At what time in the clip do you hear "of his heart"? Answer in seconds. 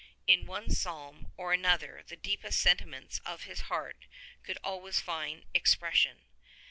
3.23-4.07